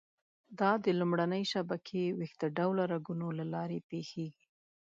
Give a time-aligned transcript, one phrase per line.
[0.59, 4.47] دا د لومړنۍ شبکې ویښته ډوله رګونو له لارې پېښېږي.